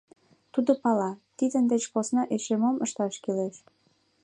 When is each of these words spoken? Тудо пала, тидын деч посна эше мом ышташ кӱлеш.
Тудо 0.53 0.71
пала, 0.83 1.11
тидын 1.37 1.63
деч 1.71 1.83
посна 1.93 2.23
эше 2.35 2.55
мом 2.61 2.75
ышташ 2.85 3.15
кӱлеш. 3.23 3.55